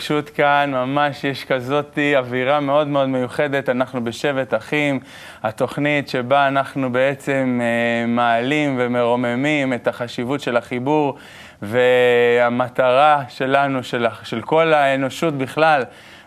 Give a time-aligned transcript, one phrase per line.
[0.00, 3.68] התרגשות כאן, ממש יש כזאת אווירה מאוד מאוד מיוחדת.
[3.68, 5.00] אנחנו בשבט אחים,
[5.42, 11.18] התוכנית שבה אנחנו בעצם אה, מעלים ומרוממים את החשיבות של החיבור
[11.62, 15.82] והמטרה שלנו, של, של כל האנושות בכלל.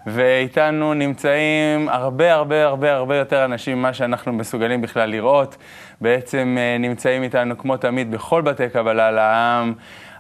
[0.08, 5.58] ואיתנו נמצאים הרבה הרבה הרבה הרבה יותר אנשים ממה שאנחנו מסוגלים בכלל לראות.
[6.02, 9.74] בעצם אה, נמצאים איתנו כמו תמיד בכל בתי קבלה לעם.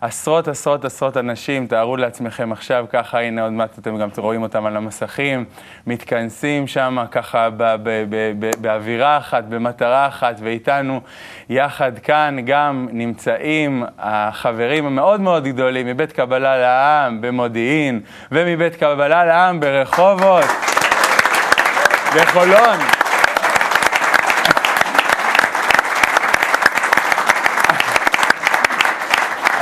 [0.03, 4.65] עשרות עשרות עשרות אנשים, תארו לעצמכם עכשיו ככה, הנה עוד מעט אתם גם רואים אותם
[4.65, 5.45] על המסכים,
[5.87, 7.49] מתכנסים שם ככה
[8.61, 11.01] באווירה אחת, במטרה אחת, ואיתנו
[11.49, 19.59] יחד כאן גם נמצאים החברים המאוד מאוד גדולים מבית קבלה לעם במודיעין, ומבית קבלה לעם
[19.59, 20.45] ברחובות,
[22.15, 23.02] בחולון.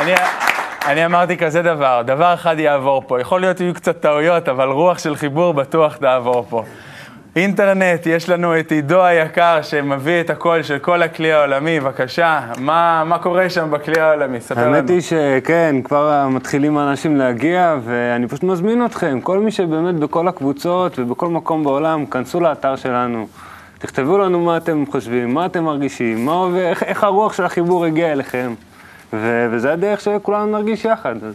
[0.01, 0.13] אני,
[0.85, 4.99] אני אמרתי כזה דבר, דבר אחד יעבור פה, יכול להיות שיהיו קצת טעויות, אבל רוח
[4.99, 6.63] של חיבור בטוח תעבור פה.
[7.35, 13.03] אינטרנט, יש לנו את עידו היקר שמביא את הקול של כל הכלי העולמי, בבקשה, מה,
[13.05, 14.41] מה קורה שם בכלי העולמי?
[14.41, 14.75] ספר לנו.
[14.75, 20.27] האמת היא שכן, כבר מתחילים האנשים להגיע, ואני פשוט מזמין אתכם, כל מי שבאמת בכל
[20.27, 23.27] הקבוצות ובכל מקום בעולם, כנסו לאתר שלנו.
[23.79, 28.11] תכתבו לנו מה אתם חושבים, מה אתם מרגישים, מה, איך, איך הרוח של החיבור הגיע
[28.11, 28.53] אליכם.
[29.13, 31.15] ו- וזה הדרך שכולנו נרגיש יחד.
[31.23, 31.33] אז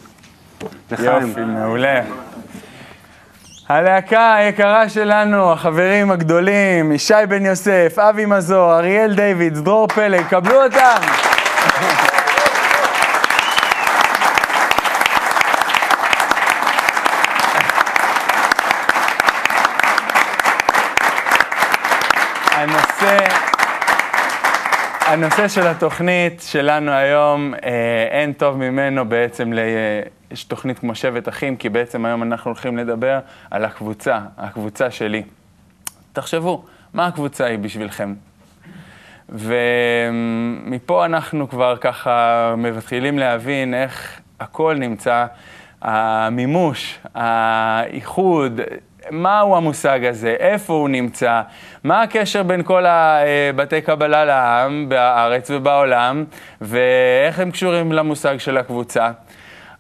[0.91, 1.29] לחיים.
[1.29, 2.01] יופי, מעולה.
[3.69, 10.65] הלהקה היקרה שלנו, החברים הגדולים, ישי בן יוסף, אבי מזור, אריאל דיוויד, דרור פלג, קבלו
[10.65, 11.01] אותם.
[22.51, 23.19] הנושא...
[25.07, 29.59] הנושא של התוכנית שלנו היום, אה, אין טוב ממנו בעצם, ל...
[30.31, 33.19] יש תוכנית כמו שבט אחים, כי בעצם היום אנחנו הולכים לדבר
[33.51, 35.23] על הקבוצה, הקבוצה שלי.
[36.13, 36.65] תחשבו,
[36.95, 38.15] מה הקבוצה היא בשבילכם?
[39.29, 45.27] ומפה אנחנו כבר ככה מתחילים להבין איך הכל נמצא,
[45.83, 48.61] המימוש, האיחוד,
[49.11, 51.43] מהו המושג הזה, איפה הוא נמצא,
[51.85, 56.25] מה הקשר בין כל הבתי קבלה לעם בארץ ובעולם,
[56.61, 59.11] ואיך הם קשורים למושג של הקבוצה.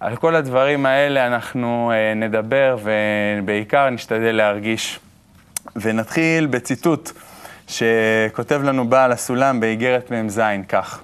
[0.00, 5.00] על כל הדברים האלה אנחנו אה, נדבר ובעיקר נשתדל להרגיש.
[5.76, 7.12] ונתחיל בציטוט
[7.68, 11.02] שכותב לנו בעל הסולם באיגרת מ"ז כך: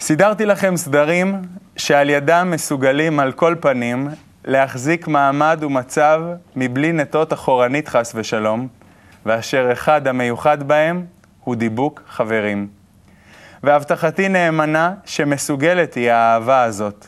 [0.00, 1.42] סידרתי לכם סדרים
[1.76, 4.08] שעל ידם מסוגלים על כל פנים
[4.46, 6.22] להחזיק מעמד ומצב
[6.56, 8.68] מבלי נטות אחורנית חס ושלום,
[9.26, 11.06] ואשר אחד המיוחד בהם
[11.44, 12.68] הוא דיבוק חברים.
[13.62, 17.06] והבטחתי נאמנה שמסוגלת היא האהבה הזאת.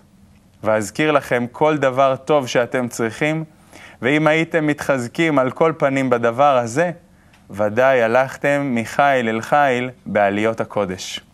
[0.65, 3.45] ואזכיר לכם כל דבר טוב שאתם צריכים,
[4.03, 6.91] ואם הייתם מתחזקים על כל פנים בדבר הזה,
[7.51, 11.28] ודאי הלכתם מחיל אל חיל בעליות הקודש.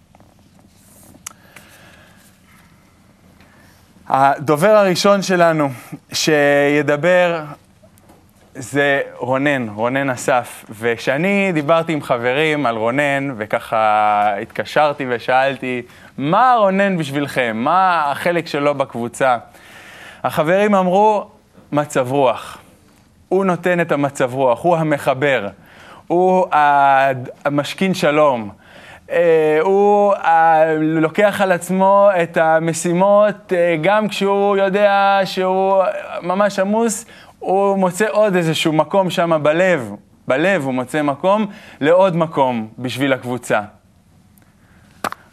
[4.09, 5.69] הדובר הראשון שלנו
[6.12, 7.42] שידבר
[8.54, 10.65] זה רונן, רונן אסף.
[10.70, 15.82] וכשאני דיברתי עם חברים על רונן, וככה התקשרתי ושאלתי,
[16.19, 17.52] מה רונן בשבילכם?
[17.55, 19.38] מה החלק שלו בקבוצה?
[20.25, 21.26] החברים אמרו,
[21.73, 22.58] מצב רוח.
[23.29, 25.49] הוא נותן את המצב רוח, הוא המחבר,
[26.06, 26.46] הוא
[27.44, 28.63] המשכין שלום.
[29.11, 35.83] אה, הוא אה, לוקח על עצמו את המשימות אה, גם כשהוא יודע שהוא
[36.23, 37.06] ממש עמוס,
[37.39, 39.93] הוא מוצא עוד איזשהו מקום שם בלב,
[40.29, 41.47] בלב הוא מוצא מקום
[41.81, 43.61] לעוד מקום בשביל הקבוצה.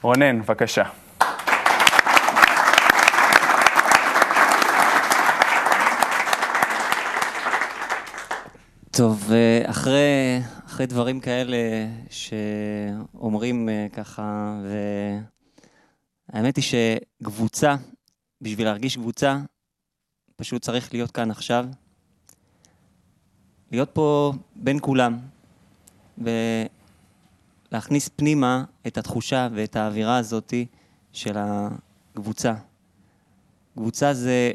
[0.02, 0.84] רונן, בבקשה.
[8.98, 9.32] טוב,
[9.66, 11.58] אחרי אחרי דברים כאלה
[12.10, 14.56] שאומרים אה, ככה,
[16.34, 17.76] והאמת היא שקבוצה,
[18.42, 19.38] בשביל להרגיש קבוצה,
[20.36, 21.66] פשוט צריך להיות כאן עכשיו.
[23.72, 25.20] להיות פה בין כולם,
[27.72, 30.66] ולהכניס פנימה את התחושה ואת האווירה הזאתי
[31.14, 32.54] של הקבוצה.
[33.76, 34.52] קבוצה זה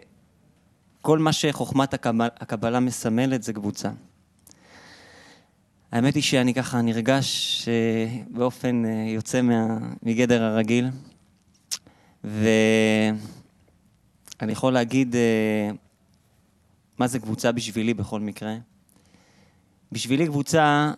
[1.02, 1.94] כל מה שחוכמת
[2.40, 3.90] הקבלה מסמלת זה קבוצה.
[5.92, 10.88] האמת היא שאני ככה נרגש אה, באופן אה, יוצא מה, מגדר הרגיל,
[12.24, 13.12] ואני
[14.52, 15.70] יכול להגיד אה,
[16.98, 18.56] מה זה קבוצה בשבילי בכל מקרה.
[19.92, 20.92] בשבילי קבוצה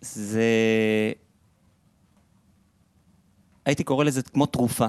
[0.00, 0.42] זה...
[3.64, 4.86] הייתי קורא לזה כמו תרופה.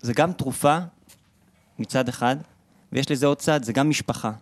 [0.00, 0.78] זה גם תרופה
[1.78, 2.36] מצד אחד,
[2.92, 4.32] ויש לזה עוד צד, זה גם משפחה.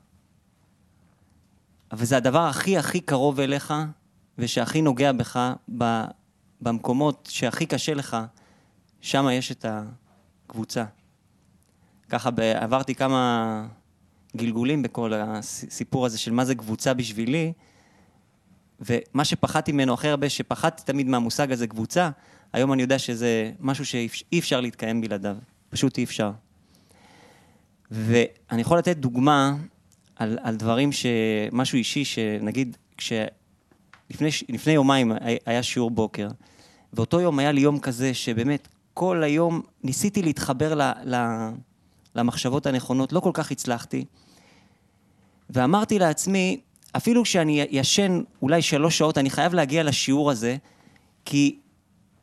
[1.92, 3.74] אבל זה הדבר הכי הכי קרוב אליך,
[4.38, 6.04] ושהכי נוגע בך, ב,
[6.60, 8.16] במקומות שהכי קשה לך,
[9.00, 10.84] שם יש את הקבוצה.
[12.08, 13.66] ככה עברתי כמה
[14.36, 17.52] גלגולים בכל הסיפור הזה של מה זה קבוצה בשבילי,
[18.80, 22.10] ומה שפחדתי ממנו הכי הרבה, שפחדתי תמיד מהמושג הזה קבוצה,
[22.52, 25.36] היום אני יודע שזה משהו שאי אפשר להתקיים בלעדיו.
[25.70, 26.32] פשוט אי אפשר.
[27.90, 29.56] ואני יכול לתת דוגמה
[30.20, 31.06] על, על דברים ש...
[31.52, 35.12] משהו אישי, שנגיד, כשלפני לפני יומיים
[35.46, 36.28] היה שיעור בוקר,
[36.92, 41.16] ואותו יום היה לי יום כזה שבאמת כל היום ניסיתי להתחבר ל, ל,
[42.14, 44.04] למחשבות הנכונות, לא כל כך הצלחתי,
[45.50, 46.60] ואמרתי לעצמי,
[46.96, 50.56] אפילו כשאני ישן אולי שלוש שעות, אני חייב להגיע לשיעור הזה,
[51.24, 51.58] כי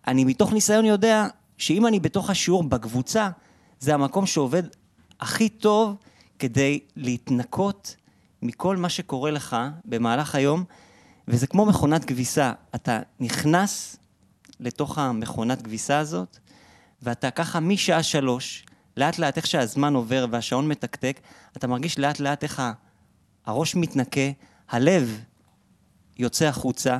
[0.07, 1.27] אני מתוך ניסיון יודע
[1.57, 3.29] שאם אני בתוך השיעור בקבוצה,
[3.79, 4.63] זה המקום שעובד
[5.19, 5.95] הכי טוב
[6.39, 7.95] כדי להתנקות
[8.41, 10.63] מכל מה שקורה לך במהלך היום,
[11.27, 12.53] וזה כמו מכונת כביסה.
[12.75, 13.97] אתה נכנס
[14.59, 16.37] לתוך המכונת כביסה הזאת,
[17.01, 18.65] ואתה ככה משעה שלוש,
[18.97, 21.19] לאט לאט איך שהזמן עובר והשעון מתקתק,
[21.57, 22.61] אתה מרגיש לאט לאט איך
[23.45, 24.31] הראש מתנקה,
[24.69, 25.21] הלב
[26.17, 26.99] יוצא החוצה,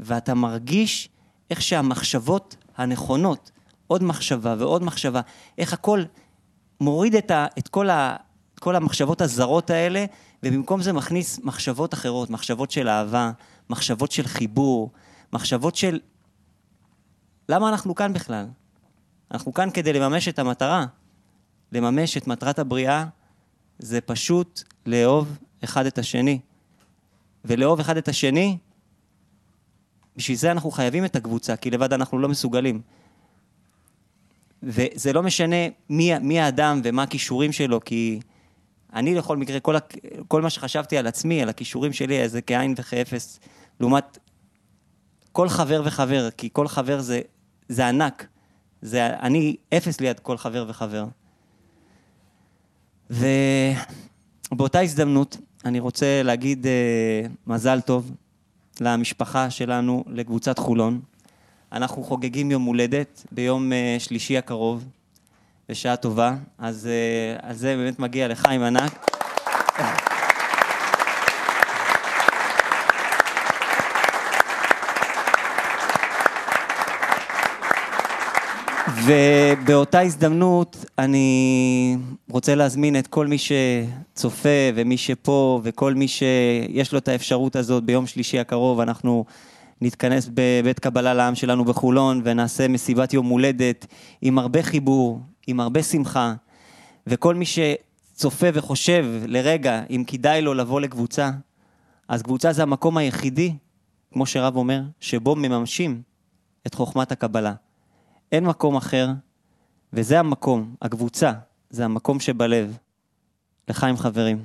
[0.00, 1.08] ואתה מרגיש
[1.50, 3.50] איך שהמחשבות הנכונות,
[3.86, 5.20] עוד מחשבה ועוד מחשבה,
[5.58, 6.02] איך הכל
[6.80, 7.88] מוריד את, ה, את כל,
[8.60, 10.04] כל המחשבות הזרות האלה,
[10.42, 13.30] ובמקום זה מכניס מחשבות אחרות, מחשבות של אהבה,
[13.70, 14.90] מחשבות של חיבור,
[15.32, 16.00] מחשבות של...
[17.48, 18.46] למה אנחנו כאן בכלל?
[19.30, 20.86] אנחנו כאן כדי לממש את המטרה.
[21.72, 23.04] לממש את מטרת הבריאה
[23.78, 26.40] זה פשוט לאהוב אחד את השני.
[27.44, 28.58] ולאהוב אחד את השני,
[30.16, 32.80] בשביל זה אנחנו חייבים את הקבוצה, כי לבד אנחנו לא מסוגלים.
[34.62, 35.56] וזה לא משנה
[35.88, 38.20] מי, מי האדם ומה הכישורים שלו, כי
[38.94, 39.74] אני לכל מקרה, כל,
[40.28, 43.40] כל מה שחשבתי על עצמי, על הכישורים שלי, זה כאין וכאפס,
[43.80, 44.18] לעומת
[45.32, 47.20] כל חבר וחבר, כי כל חבר זה,
[47.68, 48.26] זה ענק.
[48.82, 51.06] זה, אני אפס ליד כל חבר וחבר.
[53.10, 56.68] ובאותה הזדמנות, אני רוצה להגיד uh,
[57.46, 58.12] מזל טוב
[58.80, 61.00] למשפחה שלנו, לקבוצת חולון.
[61.72, 64.84] אנחנו חוגגים יום הולדת ביום uh, שלישי הקרוב,
[65.70, 69.10] בשעה טובה, אז uh, על זה באמת מגיע לחיים ענק.
[79.04, 81.96] ובאותה הזדמנות אני
[82.30, 87.84] רוצה להזמין את כל מי שצופה ומי שפה וכל מי שיש לו את האפשרות הזאת
[87.84, 89.24] ביום שלישי הקרוב, אנחנו
[89.80, 93.86] נתכנס בבית קבלה לעם שלנו בחולון ונעשה מסיבת יום הולדת
[94.22, 96.34] עם הרבה חיבור, עם הרבה שמחה,
[97.06, 101.30] וכל מי שצופה וחושב לרגע אם כדאי לו לבוא לקבוצה,
[102.08, 103.56] אז קבוצה זה המקום היחידי,
[104.12, 106.02] כמו שרב אומר, שבו מממשים
[106.66, 107.54] את חוכמת הקבלה.
[108.32, 109.08] אין מקום אחר,
[109.92, 111.32] וזה המקום, הקבוצה,
[111.70, 112.76] זה המקום שבלב.
[113.68, 114.44] לחיים חברים.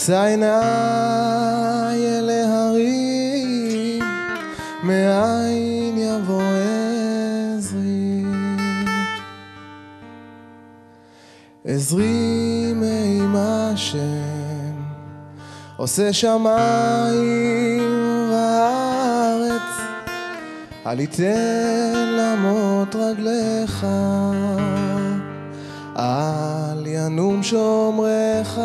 [0.00, 0.58] אשא עיניי
[2.06, 4.02] אל ההרים,
[4.82, 6.42] מאין יבוא
[7.56, 8.24] עזרי.
[11.64, 14.74] עזרי מעם השם,
[15.76, 17.82] עושה שמיים
[18.30, 19.72] וארץ,
[20.86, 23.86] אל יתן למות רגליך.
[25.96, 28.58] אל ינום שומרך,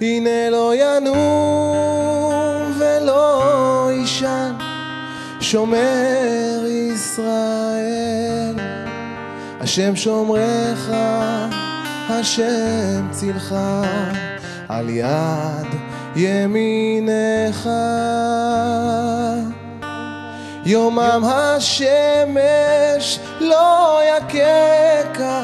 [0.00, 4.52] הנה לא ינום ולא יישן,
[5.40, 8.54] שומר ישראל,
[9.60, 10.90] השם שומרך,
[12.08, 13.54] השם צילך,
[14.68, 15.66] על יד
[16.16, 17.68] ימינך.
[20.66, 22.40] יומם השמש
[23.40, 25.42] לא יככה,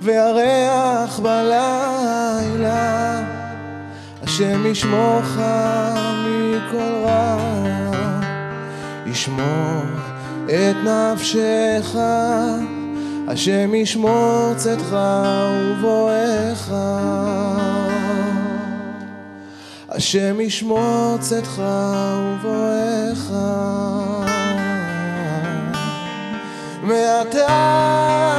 [0.00, 3.07] והריח בלילה.
[4.40, 5.38] השם ישמורך
[6.24, 7.36] מכל רע,
[9.06, 9.82] ישמור
[10.44, 11.96] את נפשך,
[13.28, 14.96] השם ישמור צאתך
[15.70, 16.72] ובואך.
[19.88, 21.62] השם ישמור צאתך
[22.22, 23.32] ובואך.
[26.82, 28.37] מעתה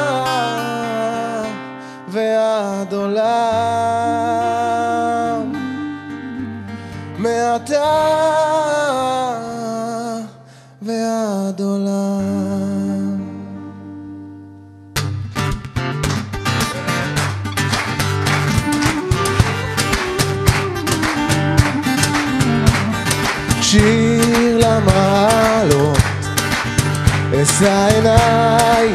[27.59, 28.87] אשא עיניי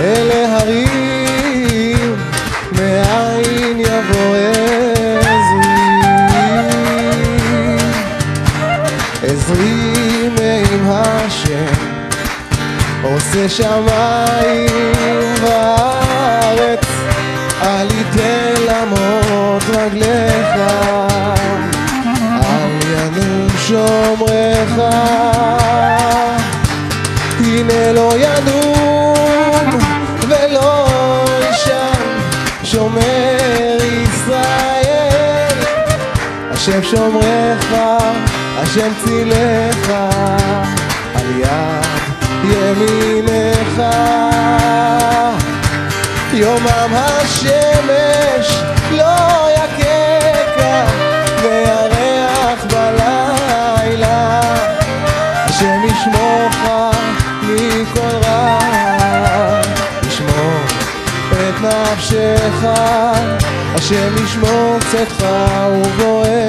[0.00, 2.16] אל ההרים,
[2.72, 4.36] מאין יבוא
[5.20, 5.78] עזרי.
[9.22, 11.74] עזרי מעם השם,
[13.02, 16.86] עושה שמיים וארץ,
[17.62, 20.56] אל ייתן למות רגליך,
[22.42, 25.37] אל ינום שומרך.
[36.90, 37.66] שומרך,
[38.56, 39.92] השם צילך,
[41.14, 41.86] על יד
[42.44, 43.82] ימינך.
[46.32, 50.84] יומם השמש לא יככה,
[51.42, 54.40] והריח בלילה.
[55.44, 56.56] השם ישמורך
[57.42, 58.58] מכל רע,
[60.06, 60.60] ישמור
[61.32, 62.66] את נפשך,
[63.74, 65.24] השם ישמור צאתך
[65.72, 66.47] ובואך.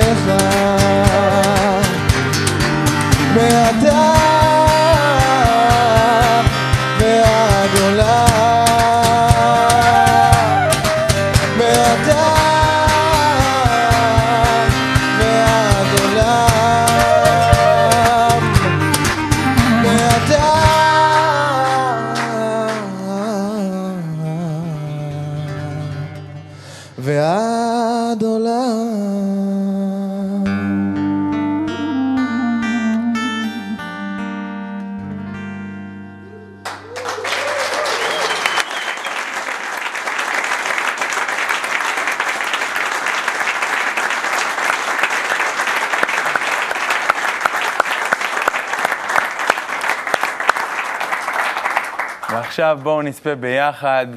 [52.69, 54.07] ועכשיו בואו נצפה ביחד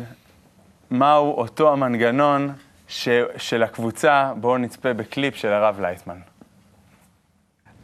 [0.90, 2.52] מהו אותו המנגנון
[2.88, 4.32] ש, של הקבוצה.
[4.40, 6.16] בואו נצפה בקליפ של הרב לייטמן.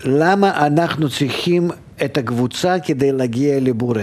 [0.05, 1.71] למה אנחנו צריכים
[2.05, 4.01] את הקבוצה כדי להגיע לבורא?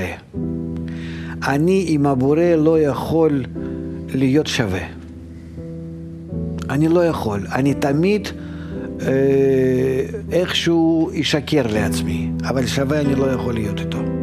[1.48, 3.44] אני עם הבורא לא יכול
[4.14, 4.88] להיות שווה.
[6.70, 7.40] אני לא יכול.
[7.56, 8.28] אני תמיד
[9.02, 9.08] אה,
[10.32, 14.15] איכשהו אשקר לעצמי, אבל שווה אני לא יכול להיות איתו.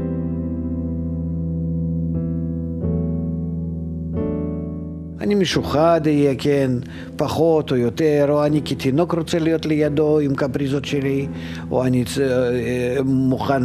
[5.22, 6.70] אני משוחד אהיה, כן,
[7.16, 11.26] פחות או יותר, או אני כתינוק רוצה להיות לידו עם קפריזות שלי,
[11.70, 13.62] או אני צ- אה, מוכן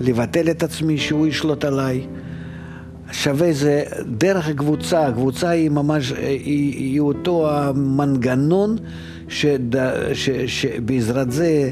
[0.00, 2.06] לבטל את עצמי שהוא ישלוט עליי.
[3.12, 3.82] שווה זה
[4.18, 8.76] דרך הקבוצה, הקבוצה היא ממש, אה, היא, היא אותו המנגנון
[9.28, 9.76] שד,
[10.12, 11.70] ש, שבעזרת זה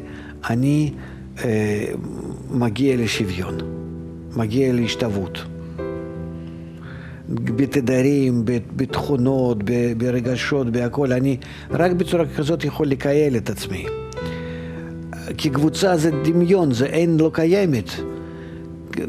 [0.51, 0.93] אני
[1.45, 1.85] אה,
[2.51, 3.59] מגיע לשוויון,
[4.37, 5.52] מגיע להשתוות.
[7.35, 8.45] בתדרים,
[8.77, 9.59] בתכונות,
[9.97, 11.13] ברגשות, בהכל.
[11.13, 11.37] אני
[11.71, 13.87] רק בצורה כזאת יכול לקייל את עצמי.
[15.37, 17.91] כי קבוצה זה דמיון, זה אין, לא קיימת.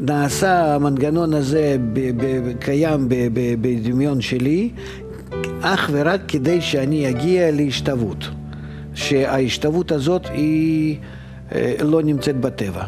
[0.00, 1.76] נעשה המנגנון הזה,
[2.60, 3.06] קיים
[3.60, 4.70] בדמיון שלי,
[5.60, 8.24] אך ורק כדי שאני אגיע להשתוות.
[8.94, 10.96] שההשתוות הזאת היא
[11.54, 12.84] אה, לא נמצאת בטבע.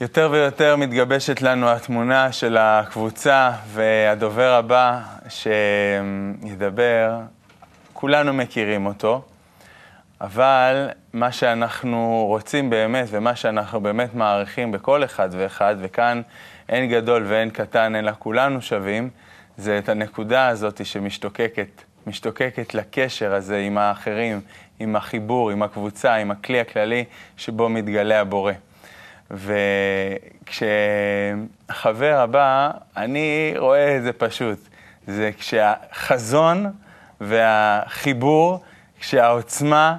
[0.00, 7.20] יותר ויותר מתגבשת לנו התמונה של הקבוצה, והדובר הבא שידבר,
[7.92, 9.22] כולנו מכירים אותו.
[10.20, 16.22] אבל מה שאנחנו רוצים באמת, ומה שאנחנו באמת מעריכים בכל אחד ואחד, וכאן
[16.68, 19.10] אין גדול ואין קטן, אלא כולנו שווים,
[19.56, 24.40] זה את הנקודה הזאת שמשתוקקת, משתוקקת לקשר הזה עם האחרים,
[24.78, 27.04] עם החיבור, עם הקבוצה, עם הכלי הכללי
[27.36, 28.52] שבו מתגלה הבורא.
[30.50, 34.58] וכשהחבר הבא, אני רואה את זה פשוט.
[35.06, 36.66] זה כשהחזון
[37.20, 38.60] והחיבור,
[39.00, 39.96] כשהעוצמה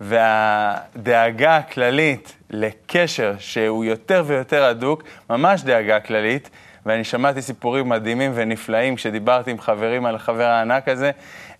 [0.00, 6.50] והדאגה הכללית לקשר שהוא יותר ויותר הדוק, ממש דאגה כללית,
[6.86, 11.10] ואני שמעתי סיפורים מדהימים ונפלאים כשדיברתי עם חברים על החבר הענק הזה,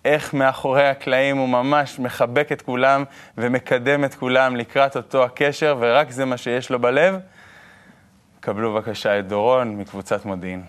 [0.04, 3.04] איך מאחורי הקלעים הוא ממש מחבק את כולם
[3.38, 7.18] ומקדם את כולם לקראת אותו הקשר, ורק זה מה שיש לו בלב.
[8.40, 10.62] קבלו בבקשה את דורון מקבוצת מודיעין.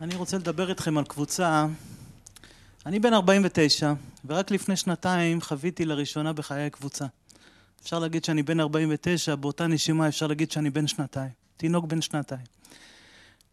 [0.00, 1.66] אני רוצה לדבר איתכם על קבוצה.
[2.86, 3.92] אני בן 49,
[4.26, 7.04] ורק לפני שנתיים חוויתי לראשונה בחיי קבוצה.
[7.82, 11.30] אפשר להגיד שאני בן 49, באותה נשימה אפשר להגיד שאני בן שנתיים.
[11.56, 12.40] תינוק בן שנתיים.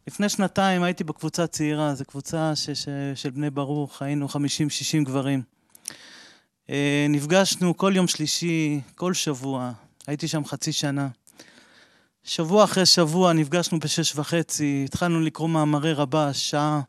[0.08, 5.42] לפני שנתיים הייתי בקבוצה צעירה, זו קבוצה ש- ש- של בני ברוך, היינו 50-60 גברים.
[6.70, 9.72] אה, נפגשנו כל יום שלישי, כל שבוע,
[10.08, 11.08] הייתי שם חצי שנה.
[12.24, 16.82] שבוע אחרי שבוע נפגשנו בשש וחצי, התחלנו לקרוא מאמרי רבש, שעה.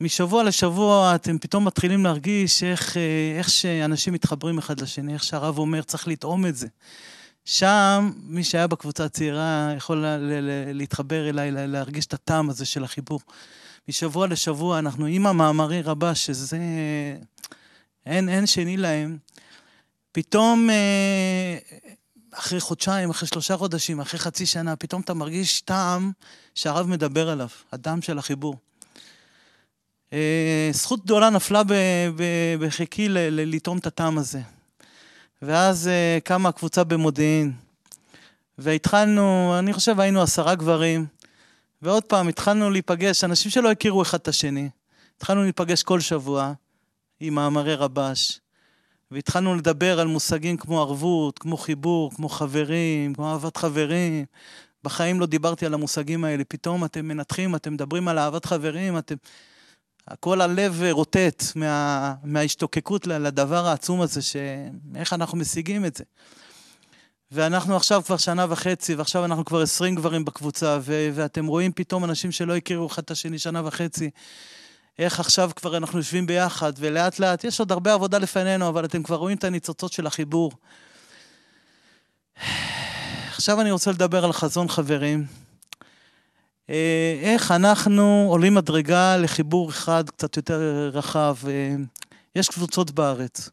[0.00, 3.02] משבוע לשבוע אתם פתאום מתחילים להרגיש איך, אה,
[3.38, 6.66] איך שאנשים מתחברים אחד לשני, איך שהרב אומר, צריך לטעום את זה.
[7.44, 12.64] שם, מי שהיה בקבוצה הצעירה יכול ל- ל- להתחבר אליי, ל- להרגיש את הטעם הזה
[12.66, 13.20] של החיבור.
[13.88, 16.58] משבוע לשבוע אנחנו עם המאמרי רבש, שזה...
[18.06, 19.18] אין, אין שני להם.
[20.12, 21.58] פתאום, אה,
[22.30, 26.12] אחרי חודשיים, אחרי שלושה חודשים, אחרי חצי שנה, פתאום אתה מרגיש טעם
[26.54, 28.56] שהרב מדבר עליו, הטעם של החיבור.
[30.12, 31.62] אה, זכות גדולה נפלה
[32.60, 34.40] בחיקי לטעום את הטעם הזה.
[35.42, 37.52] ואז אה, קמה הקבוצה במודיעין,
[38.58, 41.06] והתחלנו, אני חושב היינו עשרה גברים,
[41.82, 44.68] ועוד פעם התחלנו להיפגש, אנשים שלא הכירו אחד את השני.
[45.16, 46.52] התחלנו להיפגש כל שבוע
[47.20, 48.40] עם מאמרי רבש,
[49.10, 54.24] והתחלנו לדבר על מושגים כמו ערבות, כמו חיבור, כמו חברים, כמו אהבת חברים.
[54.84, 59.14] בחיים לא דיברתי על המושגים האלה, פתאום אתם מנתחים, אתם מדברים על אהבת חברים, אתם...
[60.20, 66.04] כל הלב רוטט מה, מההשתוקקות לדבר העצום הזה, שאיך אנחנו משיגים את זה.
[67.32, 72.04] ואנחנו עכשיו כבר שנה וחצי, ועכשיו אנחנו כבר עשרים גברים בקבוצה, ו- ואתם רואים פתאום
[72.04, 74.10] אנשים שלא הכירו אחד את השני שנה וחצי,
[74.98, 79.02] איך עכשיו כבר אנחנו יושבים ביחד, ולאט לאט, יש עוד הרבה עבודה לפנינו, אבל אתם
[79.02, 80.52] כבר רואים את הניצוצות של החיבור.
[83.34, 85.49] עכשיו אני רוצה לדבר על חזון חברים.
[86.70, 91.36] אה, איך אנחנו עולים מדרגה לחיבור אחד קצת יותר רחב.
[91.48, 91.74] אה,
[92.36, 93.50] יש קבוצות בארץ.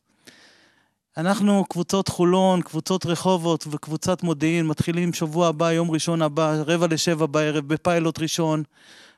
[1.18, 7.26] אנחנו, קבוצות חולון, קבוצות רחובות וקבוצת מודיעין, מתחילים שבוע הבא, יום ראשון הבא, רבע לשבע
[7.26, 8.64] בערב, בפיילוט ראשון.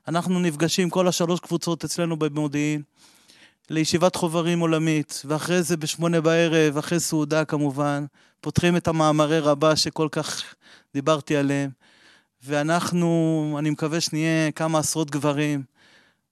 [0.08, 2.82] אנחנו נפגשים, כל השלוש קבוצות אצלנו במודיעין,
[3.70, 8.06] לישיבת חוברים עולמית, ואחרי זה בשמונה בערב, אחרי סעודה כמובן,
[8.42, 10.44] פותחים את המאמרי רבה שכל כך
[10.94, 11.70] דיברתי עליהם.
[12.44, 15.64] ואנחנו, אני מקווה שנהיה כמה עשרות גברים,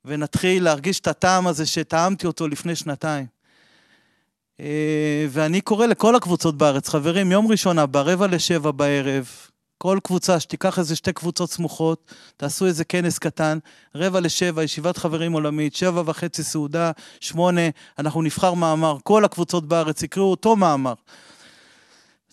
[0.05, 3.25] ונתחיל להרגיש את הטעם הזה שטעמתי אותו לפני שנתיים.
[4.59, 9.29] אה, ואני קורא לכל הקבוצות בארץ, חברים, יום ראשון הבא, רבע לשבע בערב,
[9.77, 13.57] כל קבוצה שתיקח איזה שתי קבוצות סמוכות, תעשו איזה כנס קטן,
[13.95, 17.61] רבע לשבע, ישיבת חברים עולמית, שבע וחצי סעודה, שמונה,
[17.99, 20.93] אנחנו נבחר מאמר, כל הקבוצות בארץ יקראו אותו מאמר.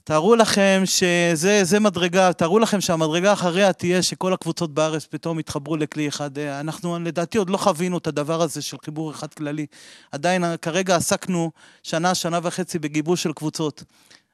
[0.04, 5.76] תארו לכם שזה זה מדרגה, תארו לכם שהמדרגה אחריה תהיה שכל הקבוצות בארץ פתאום יתחברו
[5.76, 6.38] לכלי אחד.
[6.38, 9.66] אנחנו לדעתי עוד לא חווינו את הדבר הזה של חיבור אחד כללי.
[10.12, 11.50] עדיין כרגע עסקנו
[11.82, 13.84] שנה, שנה וחצי בגיבוש של קבוצות.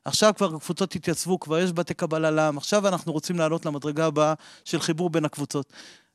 [0.05, 4.35] עכשיו כבר הקבוצות התייצבו, כבר יש בתי קבלה לעם, עכשיו אנחנו רוצים לעלות למדרגה הבאה
[4.65, 5.73] של חיבור בין הקבוצות.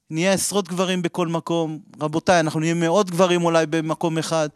[0.10, 4.50] נהיה עשרות גברים בכל מקום, רבותיי, אנחנו נהיה מאות גברים אולי במקום אחד.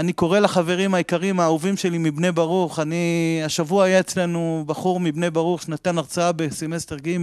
[0.00, 5.62] אני קורא לחברים היקרים האהובים שלי מבני ברוך, אני, השבוע היה אצלנו בחור מבני ברוך
[5.62, 7.16] שנתן הרצאה בסמסטר ג',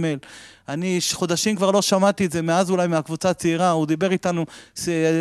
[0.68, 4.46] אני חודשים כבר לא שמעתי את זה, מאז אולי מהקבוצה הצעירה, הוא דיבר איתנו,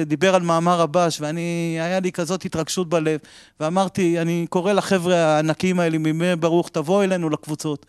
[0.06, 3.20] דיבר על מאמר רבש, ואני, היה לי כזאת התרגשות בלב,
[3.60, 7.86] ואמרתי, אני קורא לחבר'ה הענקים האלה מבני ברוך, תבואו אלינו לקבוצות.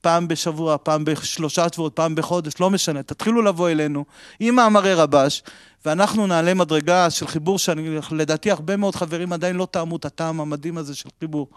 [0.00, 4.04] פעם בשבוע, פעם בשלושה שבועות, פעם בחודש, לא משנה, תתחילו לבוא אלינו
[4.40, 5.42] עם מאמרי רבש,
[5.84, 10.40] ואנחנו נעלה מדרגה של חיבור שאני, לדעתי הרבה מאוד חברים עדיין לא טעמו את הטעם
[10.40, 11.48] המדהים הזה של חיבור.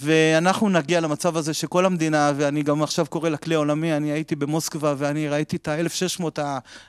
[0.00, 4.94] ואנחנו נגיע למצב הזה שכל המדינה, ואני גם עכשיו קורא לכלי העולמי, אני הייתי במוסקבה
[4.98, 6.40] ואני ראיתי את ה-1600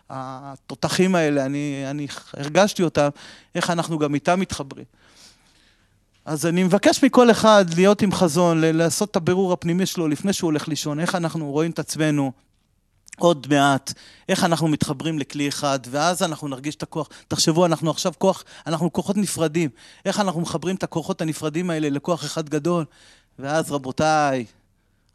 [0.09, 3.09] התותחים האלה, אני, אני הרגשתי אותם,
[3.55, 4.85] איך אנחנו גם איתם מתחברים.
[6.27, 10.47] אז אני מבקש מכל אחד להיות עם חזון, לעשות את הבירור הפנימי שלו לפני שהוא
[10.47, 12.31] הולך לישון, איך אנחנו רואים את עצמנו
[13.17, 13.93] עוד מעט,
[14.29, 17.09] איך אנחנו מתחברים לכלי אחד, ואז אנחנו נרגיש את הכוח.
[17.27, 19.69] תחשבו, אנחנו עכשיו כוח, אנחנו כוחות נפרדים.
[20.05, 22.85] איך אנחנו מחברים את הכוחות הנפרדים האלה לכוח אחד גדול,
[23.39, 24.45] ואז רבותיי,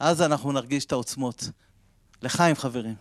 [0.00, 1.48] אז אנחנו נרגיש את העוצמות.
[2.22, 2.94] לחיים, חברים.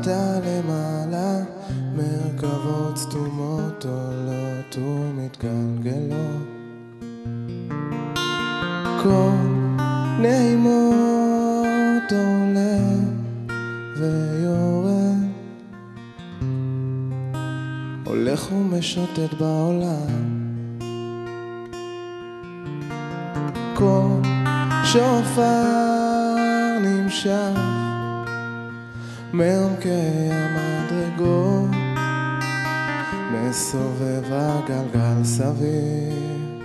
[0.00, 1.40] מלמטה למעלה
[1.96, 6.46] מרכבות סתומות עולות ומתגלגלות.
[9.02, 9.30] כל
[10.20, 12.78] נעימות עולה
[13.96, 14.90] ויורד.
[18.04, 20.29] הולך ומשוטט בעולם
[29.84, 31.70] מעומקי המדרגות
[33.32, 36.60] מסובב הגלגל סביב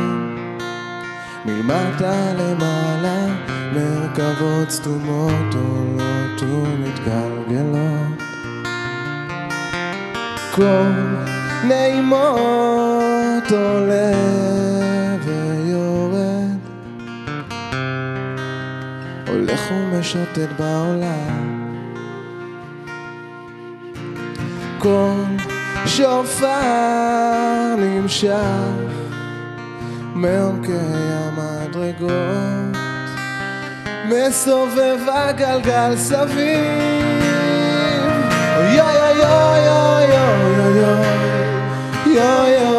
[1.45, 2.76] מלמטה למעלה
[4.19, 8.23] מרכבות סתומות עולות ומתגלגלות.
[10.55, 10.91] כל
[11.69, 14.13] נעימות עולה
[15.25, 16.59] ויורד.
[19.29, 21.77] הולך ומשוטט בעולם.
[24.79, 25.25] קול
[25.87, 26.47] שופר
[27.79, 28.31] נמשך
[30.15, 30.73] מעומקי
[31.11, 32.66] המדרגות
[34.09, 36.65] מסובב הגלגל סביב
[38.57, 40.17] אוי אוי אוי אוי אוי אוי
[42.19, 42.76] אוי אוי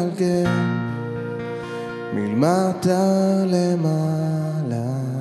[0.00, 0.50] המתגלגל
[2.14, 5.19] מלמטה למעלה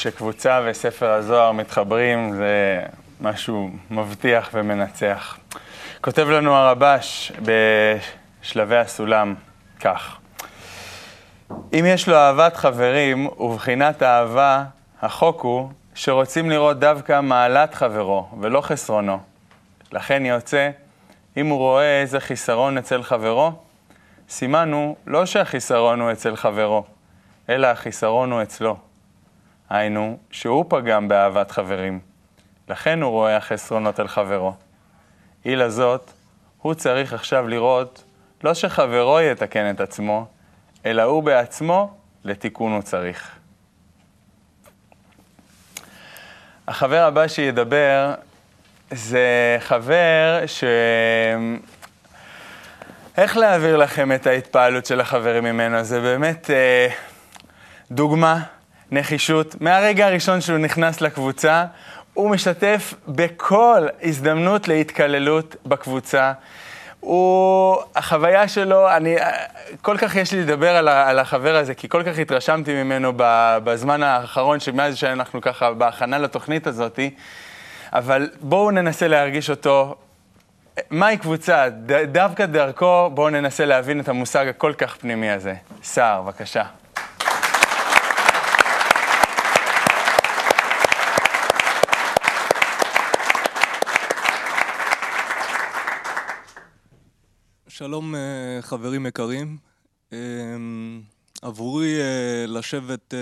[0.00, 2.82] כשקבוצה וספר הזוהר מתחברים, זה
[3.20, 5.38] משהו מבטיח ומנצח.
[6.00, 9.34] כותב לנו הרבש בשלבי הסולם
[9.80, 10.18] כך:
[11.50, 14.64] אם יש לו אהבת חברים ובחינת אהבה,
[15.02, 19.18] החוק הוא שרוצים לראות דווקא מעלת חברו ולא חסרונו.
[19.92, 20.70] לכן יוצא,
[21.36, 23.52] אם הוא רואה איזה חיסרון אצל חברו,
[24.28, 26.84] סימן הוא לא שהחיסרון הוא אצל חברו,
[27.48, 28.89] אלא החיסרון הוא אצלו.
[29.70, 32.00] היינו, שהוא פגם באהבת חברים.
[32.68, 34.54] לכן הוא רואה החסרונות על חברו.
[35.44, 36.10] אי לזאת,
[36.62, 38.04] הוא צריך עכשיו לראות
[38.44, 40.26] לא שחברו יתקן את עצמו,
[40.86, 43.36] אלא הוא בעצמו לתיקון הוא צריך.
[46.68, 48.14] החבר הבא שידבר
[48.90, 50.64] זה חבר ש...
[53.16, 55.84] איך להעביר לכם את ההתפעלות של החברים ממנו?
[55.84, 56.88] זה באמת אה,
[57.90, 58.42] דוגמה,
[58.90, 59.60] נחישות.
[59.60, 61.64] מהרגע הראשון שהוא נכנס לקבוצה,
[62.14, 66.32] הוא משתף בכל הזדמנות להתקללות בקבוצה.
[67.00, 69.16] הוא, החוויה שלו, אני,
[69.82, 73.12] כל כך יש לי לדבר על, על החבר הזה, כי כל כך התרשמתי ממנו
[73.64, 77.10] בזמן האחרון, שמאז שאנחנו ככה בהכנה לתוכנית הזאתי,
[77.92, 79.94] אבל בואו ננסה להרגיש אותו.
[80.90, 81.68] מהי קבוצה?
[81.68, 85.54] ד, דווקא דרכו בואו ננסה להבין את המושג הכל כך פנימי הזה.
[85.82, 86.64] סער, בבקשה.
[97.80, 98.20] שלום אה,
[98.60, 99.56] חברים יקרים.
[100.12, 100.18] אה,
[101.42, 103.14] עבורי אה, לשבת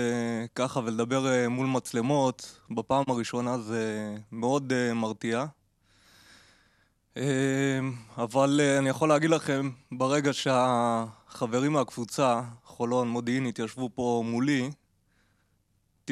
[0.55, 5.45] ככה ולדבר מול מצלמות בפעם הראשונה זה מאוד מרתיע.
[8.17, 14.69] אבל אני יכול להגיד לכם, ברגע שהחברים מהקבוצה, חולון, מודיעין, התיישבו פה מולי,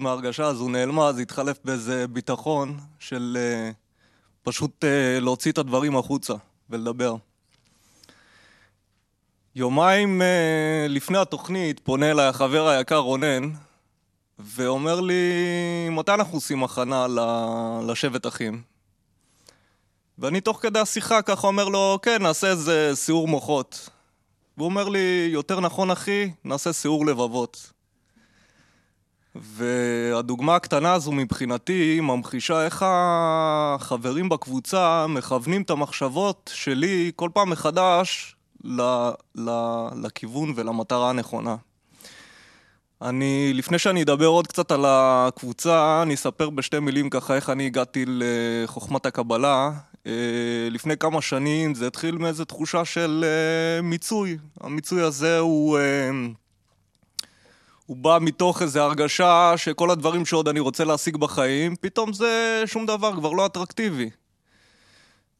[0.00, 3.38] מההרגשה הזו נעלמה, זה התחלף באיזה ביטחון של
[4.42, 4.84] פשוט
[5.20, 6.34] להוציא את הדברים החוצה.
[6.70, 7.16] ולדבר.
[9.54, 13.50] יומיים uh, לפני התוכנית פונה אליי החבר היקר רונן
[14.38, 15.22] ואומר לי,
[15.90, 17.06] מתי אנחנו עושים הכנה
[17.86, 18.62] לשבט אחים?
[20.18, 23.88] ואני תוך כדי השיחה ככה אומר לו, כן, נעשה איזה סיעור מוחות.
[24.56, 27.72] והוא אומר לי, יותר נכון אחי, נעשה סיעור לבבות.
[29.34, 38.36] והדוגמה הקטנה הזו מבחינתי ממחישה איך החברים בקבוצה מכוונים את המחשבות שלי כל פעם מחדש
[38.64, 38.80] ל,
[39.34, 39.50] ל,
[40.02, 41.56] לכיוון ולמטרה הנכונה.
[43.02, 47.66] אני, לפני שאני אדבר עוד קצת על הקבוצה, אני אספר בשתי מילים ככה איך אני
[47.66, 49.70] הגעתי לחוכמת הקבלה.
[50.06, 50.12] אה,
[50.70, 54.38] לפני כמה שנים זה התחיל מאיזו תחושה של אה, מיצוי.
[54.60, 55.78] המיצוי הזה הוא...
[57.90, 62.86] הוא בא מתוך איזו הרגשה שכל הדברים שעוד אני רוצה להשיג בחיים, פתאום זה שום
[62.86, 64.10] דבר, כבר לא אטרקטיבי.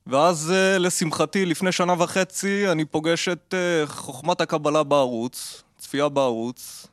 [0.06, 6.86] ואז אה, לשמחתי, לפני שנה וחצי, אני פוגש את אה, חוכמת הקבלה בערוץ, צפייה בערוץ,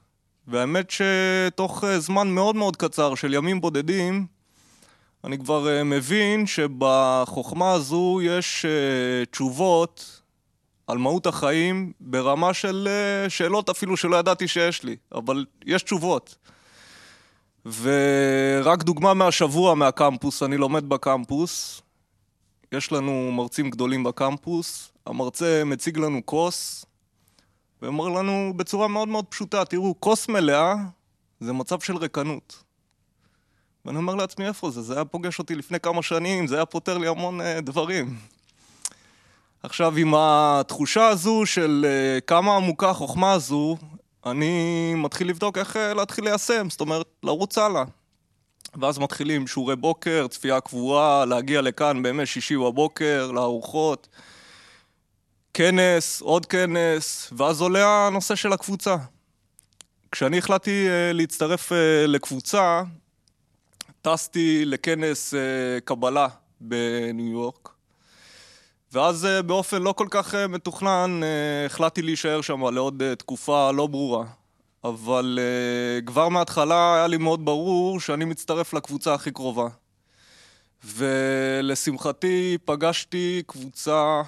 [0.47, 4.25] והאמת שתוך אה, זמן מאוד מאוד קצר של ימים בודדים,
[5.23, 8.65] אני כבר מבין שבחוכמה הזו יש
[9.31, 10.21] תשובות
[10.87, 16.35] על מהות החיים ברמה של אה, שאלות אפילו שלא ידעתי שיש לי, אבל יש תשובות.
[17.65, 21.81] ורק דוגמה מהשבוע מהקמפוס, אני לומד בקמפוס,
[22.71, 26.85] יש לנו מרצים גדולים בקמפוס, המרצה מציג לנו כוס,
[27.81, 30.75] ואומר לנו בצורה מאוד מאוד פשוטה, תראו, כוס מלאה
[31.39, 32.63] זה מצב של ריקנות.
[33.85, 34.81] ואני אומר לעצמי, איפה זה?
[34.81, 38.15] זה היה פוגש אותי לפני כמה שנים, זה היה פותר לי המון uh, דברים.
[39.69, 43.77] עכשיו, עם התחושה הזו של uh, כמה עמוקה החוכמה הזו,
[44.25, 47.83] אני מתחיל לבדוק איך uh, להתחיל ליישם, זאת אומרת, לרוץ הלאה.
[48.81, 54.07] ואז מתחילים שיעורי בוקר, צפייה קבועה, להגיע לכאן בימי שישי בבוקר, לארוחות,
[55.53, 58.95] כנס, עוד כנס, ואז עולה הנושא של הקבוצה.
[60.11, 61.71] כשאני החלטתי uh, להצטרף
[62.07, 62.81] לקבוצה,
[64.01, 65.33] טסתי לכנס
[65.85, 66.27] קבלה
[66.61, 67.76] בניו יורק,
[68.91, 73.87] ואז אה, באופן לא כל כך אה, מתוכנן אה, החלטתי להישאר שם לעוד תקופה לא
[73.87, 74.25] ברורה.
[74.83, 75.39] אבל
[76.05, 79.67] כבר מההתחלה היה לי מאוד ברור שאני מצטרף לקבוצה הכי קרובה.
[80.83, 84.21] ולשמחתי פגשתי קבוצה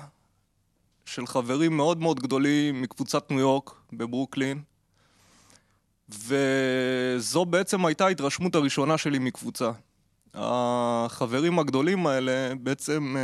[1.06, 4.62] של חברים מאוד מאוד גדולים מקבוצת ניו יורק בברוקלין.
[6.10, 9.72] וזו בעצם הייתה ההתרשמות הראשונה שלי מקבוצה.
[10.34, 13.15] החברים הגדולים האלה בעצם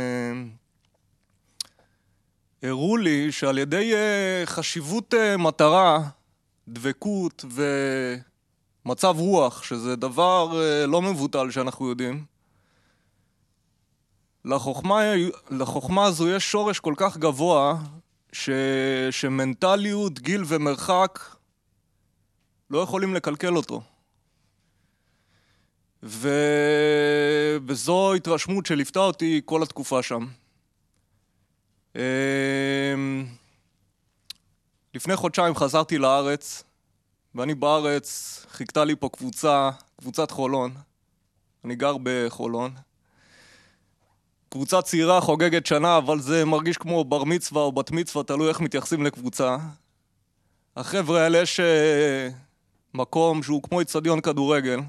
[2.62, 6.08] הראו לי שעל ידי uh, חשיבות uh, מטרה,
[6.68, 7.44] דבקות
[8.84, 12.24] ומצב רוח, שזה דבר uh, לא מבוטל שאנחנו יודעים,
[14.44, 15.00] לחוכמה,
[15.50, 17.78] לחוכמה הזו יש שורש כל כך גבוה,
[18.32, 18.50] ש,
[19.10, 21.18] שמנטליות, גיל ומרחק
[22.70, 23.82] לא יכולים לקלקל אותו.
[26.02, 26.28] ו...
[27.66, 30.26] וזו התרשמות שליוותה אותי כל התקופה שם.
[31.96, 33.26] אמ,
[34.94, 36.64] לפני חודשיים חזרתי לארץ
[37.34, 40.74] ואני בארץ, חיכתה לי פה קבוצה, קבוצת חולון.
[41.64, 42.74] אני גר בחולון.
[44.48, 48.60] קבוצה צעירה חוגגת שנה, אבל זה מרגיש כמו בר מצווה או בת מצווה, תלוי איך
[48.60, 49.56] מתייחסים לקבוצה.
[50.76, 52.28] החבר'ה האלה יש אה,
[52.94, 54.80] מקום שהוא כמו אצטדיון כדורגל.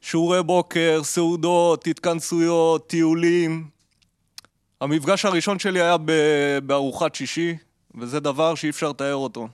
[0.00, 3.73] שיעורי בוקר, סעודות, התכנסויות, טיולים.
[4.84, 5.96] המפגש הראשון שלי היה
[6.66, 7.56] בארוחת שישי,
[7.94, 9.48] וזה דבר שאי אפשר לתאר אותו.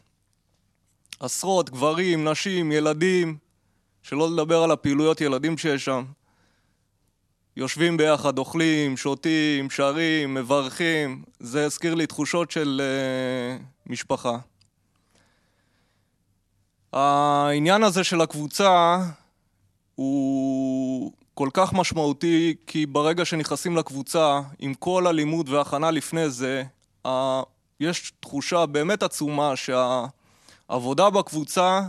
[1.20, 3.36] עשרות גברים, נשים, ילדים,
[4.02, 6.04] שלא לדבר על הפעילויות ילדים שיש שם.
[7.56, 11.22] יושבים ביחד, אוכלים, שותים, שרים, מברכים.
[11.40, 14.38] זה הזכיר לי תחושות של uh, משפחה.
[16.92, 18.98] העניין הזה של הקבוצה
[19.94, 26.62] הוא כל כך משמעותי, כי ברגע שנכנסים לקבוצה, עם כל הלימוד וההכנה לפני זה,
[27.06, 27.10] uh,
[27.80, 31.80] יש תחושה באמת עצומה שהעבודה בקבוצה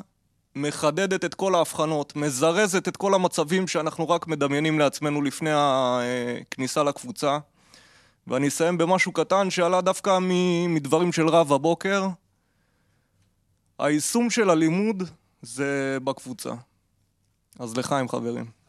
[0.56, 7.38] מחדדת את כל ההבחנות, מזרזת את כל המצבים שאנחנו רק מדמיינים לעצמנו לפני הכניסה לקבוצה.
[8.28, 10.20] ואני אסיים במשהו קטן שעלה דווקא
[10.68, 12.08] מדברים של רב הבוקר.
[13.80, 15.04] היישום של הלימוד
[15.42, 16.54] זה בקבוצה.
[17.60, 18.61] אז לחיים חברים.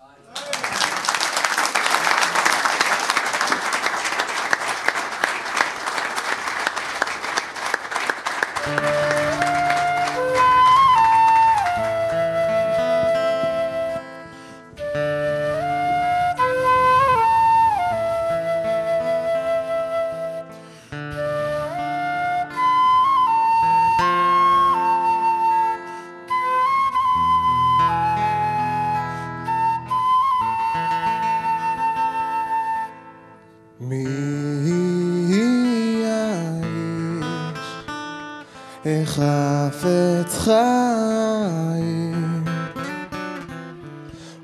[40.45, 42.45] חיים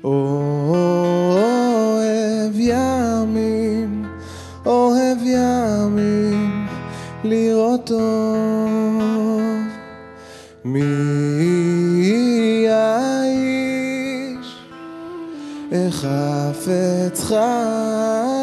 [0.03, 1.33] אוהב
[2.55, 4.05] ימים
[4.65, 6.67] אוהב ימים
[7.23, 9.39] לראות טוב.
[10.65, 14.47] מי האיש?
[15.71, 18.39] החפץ חיים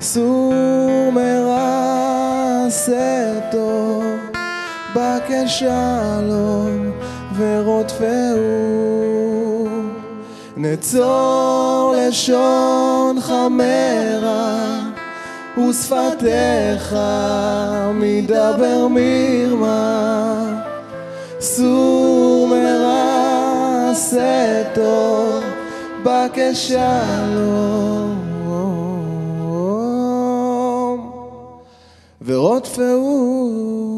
[0.00, 4.04] סור מרע עשה טוב
[4.94, 5.62] בקש
[7.36, 8.42] ורודפהו
[10.56, 14.71] נצור לשון חמרה
[15.58, 16.96] ושפתיך
[17.94, 20.62] מדבר מרמה.
[21.40, 25.44] סור מרע עשה טוב
[26.04, 28.32] בקש שלום
[32.24, 33.91] ורודפהו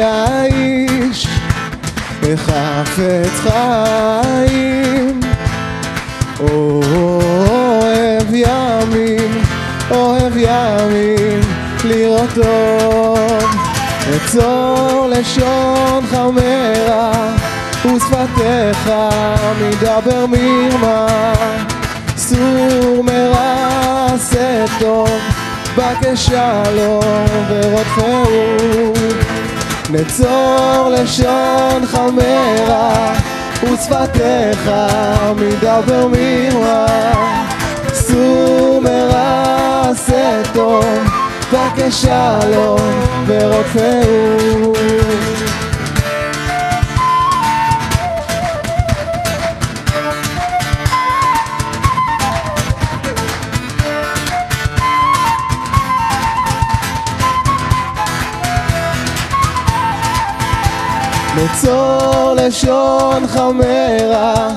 [0.00, 1.26] האיש
[2.22, 5.20] החפץ חיים.
[6.40, 9.42] אוהב ימים,
[9.90, 11.40] אוהב ימים
[11.84, 13.44] לראות טוב
[14.16, 17.12] אצור לשון חמרה
[17.84, 18.90] ושפתיך
[19.60, 21.06] מדבר מרמה.
[22.16, 25.10] סור מרע עשה טוב
[25.76, 28.99] בקש שלום ורודפהו
[29.92, 33.14] נצור לשון חמרה
[33.62, 34.70] ושפתיך
[35.36, 36.86] מדבר מרמה
[37.92, 40.84] סור מרע עשה טוב
[41.52, 44.72] בקש שלום ורודפהו
[61.44, 64.48] נצור לשון חמרה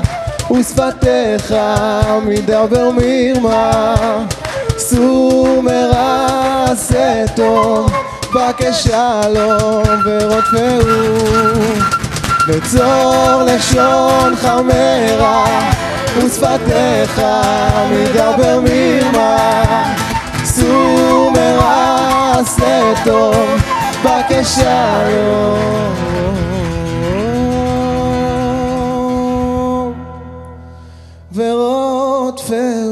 [0.51, 1.55] ושפתיך
[2.25, 3.95] מדבר מרמה.
[4.77, 6.27] סור מרע
[6.71, 7.91] עשה טוב
[8.35, 11.63] בקש שלום ורודפהו.
[12.47, 15.45] בצור לשון חמרה
[16.17, 17.21] ושפתיך
[17.91, 19.93] מדבר מרמה.
[20.45, 23.35] סור מרע עשה טוב
[24.03, 25.53] בקשרים
[32.53, 32.82] ורודפהו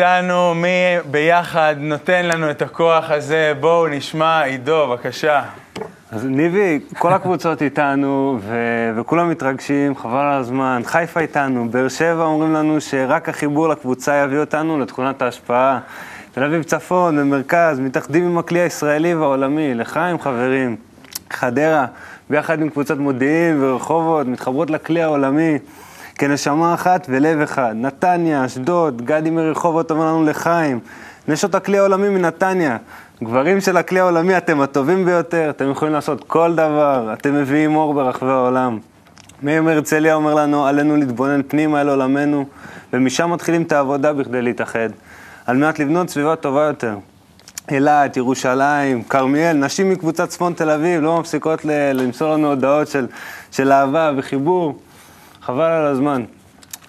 [0.00, 0.68] איתנו, מי
[1.10, 3.52] ביחד נותן לנו את הכוח הזה?
[3.60, 5.42] בואו נשמע, עידו, בבקשה.
[6.10, 10.82] אז ניבי, כל הקבוצות איתנו, ו- וכולם מתרגשים, חבל על הזמן.
[10.84, 15.78] חיפה איתנו, באר שבע אומרים לנו שרק החיבור לקבוצה יביא אותנו לתכונת ההשפעה.
[16.32, 19.74] תל אביב צפון, במרכז, מתאחדים עם הכלי הישראלי והעולמי.
[19.74, 20.76] לחיים, חברים.
[21.30, 21.86] חדרה,
[22.30, 25.58] ביחד עם קבוצת מודיעין ורחובות, מתחברות לכלי העולמי.
[26.18, 27.72] כנשמה אחת ולב אחד.
[27.74, 30.80] נתניה, אשדוד, גדי מרחובות אומר לנו לחיים.
[31.28, 32.76] נשות הכלי העולמי מנתניה.
[33.24, 37.94] גברים של הכלי העולמי, אתם הטובים ביותר, אתם יכולים לעשות כל דבר, אתם מביאים אור
[37.94, 38.78] ברחבי העולם.
[39.42, 42.46] מאיר מהרצליה אומר לנו, עלינו להתבונן פנימה אל עולמנו,
[42.92, 44.88] ומשם מתחילים את העבודה בכדי להתאחד,
[45.46, 46.96] על מנת לבנות סביבה טובה יותר.
[47.70, 51.64] אילת, ירושלים, כרמיאל, נשים מקבוצת צפון תל אביב לא מפסיקות
[51.94, 53.06] למסור לנו הודעות של,
[53.52, 54.78] של אהבה וחיבור.
[55.46, 56.24] חבל על הזמן.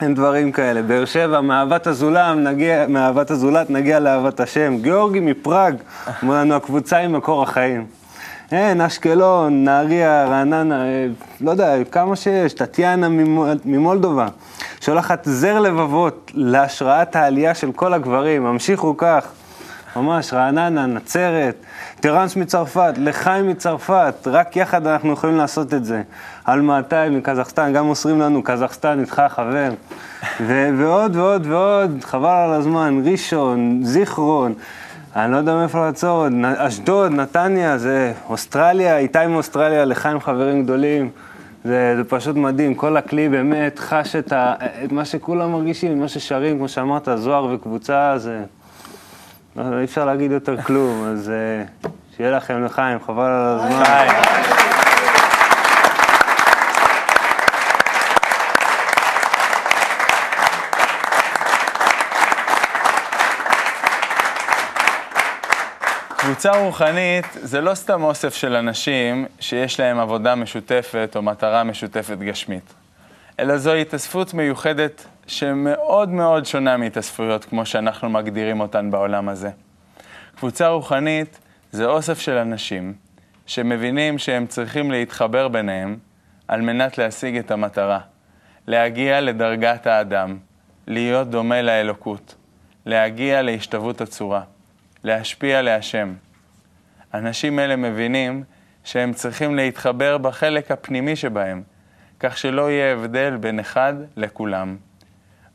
[0.02, 0.82] אין דברים כאלה.
[0.82, 4.78] באר שבע, מאהבת הזולם, נגיע, מאהבת הזולת נגיע לאהבת השם.
[4.82, 5.76] גיאורגי מפראג,
[6.24, 7.86] אומר לנו, הקבוצה היא מקור החיים.
[8.52, 11.08] אין, אשקלון, נהריה, רעננה, אה,
[11.42, 14.28] לא יודע, כמה שיש, טטיאנה ממול- ממולדובה,
[14.82, 19.28] שולחת זר לבבות להשראת העלייה של כל הגברים, המשיכו כך.
[20.02, 21.56] ממש, רעננה, נצרת,
[22.00, 26.02] טראנס מצרפת, לחיים מצרפת, רק יחד אנחנו יכולים לעשות את זה.
[26.50, 29.70] אלמאתאי מקזחסטן, גם מוסרים לנו, קזחסטן איתך חבר.
[30.42, 34.54] ו- ועוד ועוד ועוד, חבל על הזמן, ראשון, זיכרון,
[35.16, 36.26] אני לא יודע מאיפה לעצור,
[36.58, 41.10] אשדוד, נתניה, זה אוסטרליה, איתי מאוסטרליה, לחיים חברים גדולים.
[41.64, 46.08] זה, זה פשוט מדהים, כל הכלי באמת חש את, ה, את מה שכולם מרגישים, מה
[46.08, 48.44] ששרים, כמו שאמרת, זוהר וקבוצה, זה...
[49.58, 54.08] לא, אי אפשר להגיד יותר כלום, אז אה, שיהיה לכם לחיים, חבל על הזמן.
[66.18, 72.18] קבוצה רוחנית זה לא סתם אוסף של אנשים שיש להם עבודה משותפת או מטרה משותפת
[72.18, 72.74] גשמית,
[73.40, 79.50] אלא זו התאספות מיוחדת שמאוד מאוד שונה מהתאספויות כמו שאנחנו מגדירים אותן בעולם הזה.
[80.36, 81.40] קבוצה רוחנית
[81.72, 82.94] זה אוסף של אנשים
[83.46, 85.98] שמבינים שהם צריכים להתחבר ביניהם
[86.48, 88.00] על מנת להשיג את המטרה,
[88.68, 90.38] להגיע לדרגת האדם,
[90.88, 92.36] להיות דומה לאלוקות,
[92.86, 94.42] להגיע להשתוות הצורה,
[95.04, 96.14] להשפיע להשם.
[97.14, 98.44] אנשים אלה מבינים
[98.84, 101.64] שהם צריכים להתחבר בחלק הפנימי שבהם,
[102.20, 104.78] כך שלא יהיה הבדל בין אחד לכולם.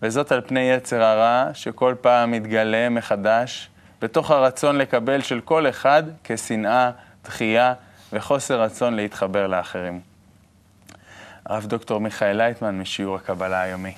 [0.03, 3.69] וזאת על פני יצר הרע שכל פעם מתגלה מחדש
[4.03, 6.91] בתוך הרצון לקבל של כל אחד כשנאה,
[7.25, 7.75] דחייה
[8.13, 10.01] וחוסר רצון להתחבר לאחרים.
[11.47, 13.95] הרב דוקטור מיכאל לייטמן משיעור הקבלה היומי.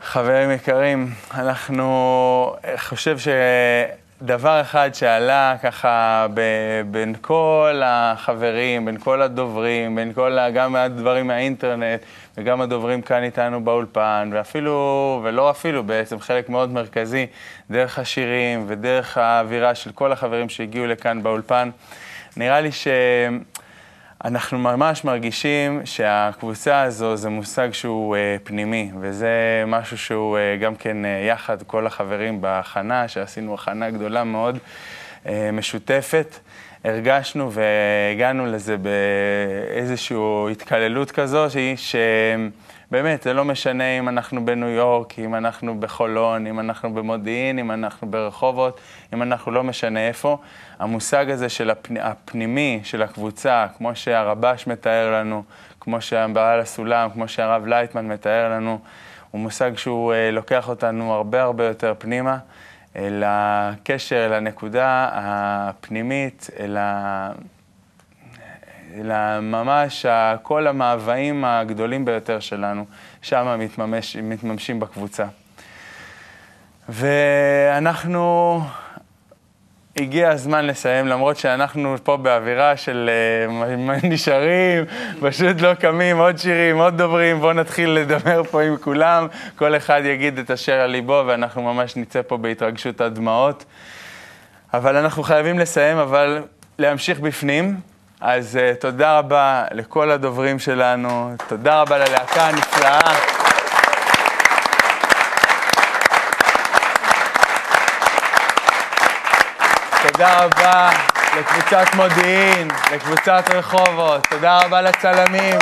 [0.00, 3.18] חברים יקרים, אנחנו, חושב
[4.20, 6.40] שדבר אחד שעלה ככה ב,
[6.90, 12.00] בין כל החברים, בין כל הדוברים, בין כל, גם הדברים מהאינטרנט
[12.36, 17.26] וגם הדוברים כאן איתנו באולפן, ואפילו, ולא אפילו, בעצם חלק מאוד מרכזי,
[17.70, 21.70] דרך השירים ודרך האווירה של כל החברים שהגיעו לכאן באולפן,
[22.36, 22.88] נראה לי ש...
[24.26, 30.76] אנחנו ממש מרגישים שהקבוצה הזו זה מושג שהוא אה, פנימי, וזה משהו שהוא אה, גם
[30.76, 34.58] כן אה, יחד, כל החברים בהכנה, שעשינו הכנה גדולה מאוד,
[35.26, 36.38] אה, משותפת.
[36.84, 40.16] הרגשנו והגענו לזה באיזושהי
[40.50, 41.76] התקללות כזו, שהיא
[42.88, 47.70] שבאמת, זה לא משנה אם אנחנו בניו יורק, אם אנחנו בחולון, אם אנחנו במודיעין, אם
[47.70, 48.80] אנחנו ברחובות,
[49.14, 50.38] אם אנחנו לא משנה איפה.
[50.78, 51.96] המושג הזה של הפנ...
[51.96, 55.42] הפנימי של הקבוצה, כמו שהרבש מתאר לנו,
[55.80, 58.78] כמו שהבעל הסולם, כמו שהרב לייטמן מתאר לנו,
[59.30, 62.38] הוא מושג שהוא אה, לוקח אותנו הרבה הרבה יותר פנימה,
[62.96, 67.32] אל הקשר, אל הנקודה הפנימית, אל ה...
[69.04, 72.84] לממש ה- כל המאוויים הגדולים ביותר שלנו,
[73.22, 75.24] שם מתממש, מתממשים בקבוצה.
[76.88, 78.60] ואנחנו,
[79.96, 83.10] הגיע הזמן לסיים, למרות שאנחנו פה באווירה של
[83.78, 84.84] מה נשארים,
[85.20, 89.26] פשוט לא קמים, עוד שירים, עוד דוברים, בואו נתחיל לדבר פה עם כולם,
[89.56, 93.64] כל אחד יגיד את אשר על ליבו, ואנחנו ממש נצא פה בהתרגשות עד דמעות.
[94.74, 96.42] אבל אנחנו חייבים לסיים, אבל
[96.78, 97.80] להמשיך בפנים.
[98.20, 103.14] אז uh, תודה רבה לכל הדוברים שלנו, תודה רבה ללהקה הנפלאה.
[110.02, 110.90] תודה רבה
[111.38, 115.58] לקבוצת מודיעין, לקבוצת רחובות, תודה רבה לצלמים.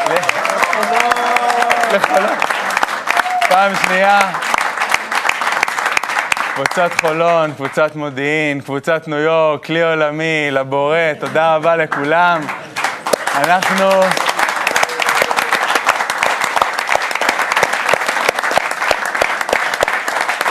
[3.48, 4.49] פעם שנייה.
[6.64, 12.40] קבוצת חולון, קבוצת מודיעין, קבוצת ניו יורק, כלי עולמי, לבורא, תודה רבה לכולם.
[13.34, 13.90] אנחנו...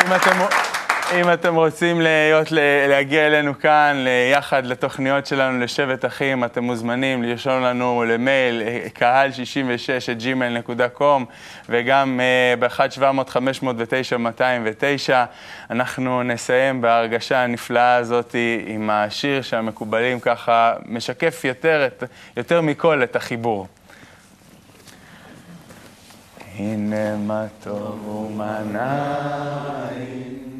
[0.05, 0.68] אם אתם,
[1.15, 2.47] אם אתם רוצים להיות,
[2.87, 8.61] להגיע אלינו כאן, יחד לתוכניות שלנו, לשבט אחים, אתם מוזמנים לרשום לנו למייל,
[8.95, 11.23] קהל66 את gmail.com
[11.69, 12.19] וגם
[12.59, 15.11] ב-1-700-509-209.
[15.69, 18.35] אנחנו נסיים בהרגשה הנפלאה הזאת
[18.65, 21.87] עם השיר שהמקובלים ככה משקף יותר,
[22.37, 23.67] יותר מכל את החיבור.
[26.55, 30.58] הנה מה טוב ומה נעים,